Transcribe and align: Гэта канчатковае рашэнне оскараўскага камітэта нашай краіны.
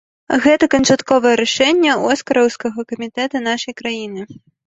Гэта 0.43 0.67
канчатковае 0.75 1.33
рашэнне 1.41 1.91
оскараўскага 2.09 2.87
камітэта 2.93 3.43
нашай 3.51 3.73
краіны. 3.83 4.21